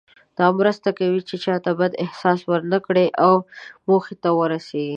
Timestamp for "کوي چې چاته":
0.99-1.71